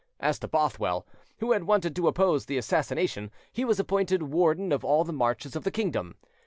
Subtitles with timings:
[0.19, 1.05] As to Bothwell,
[1.41, 5.55] who had wanted to oppose the assassination, he was appointed Warden of all the Marches
[5.55, 6.15] of the Kingdom.